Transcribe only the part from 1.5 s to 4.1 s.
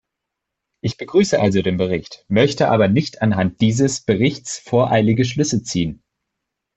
den Bericht, möchte aber nicht anhand dieses